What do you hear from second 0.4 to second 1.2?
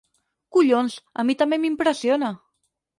Collons,